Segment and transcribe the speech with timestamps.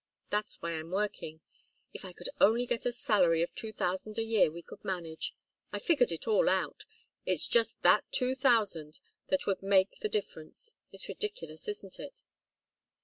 [0.31, 1.41] That's why I'm working.
[1.93, 5.35] If I could only get a salary of two thousand a year, we could manage.
[5.71, 6.85] I've figured it all out
[7.23, 12.23] it's just that two thousand that would make the difference it's ridiculous, isn't it?"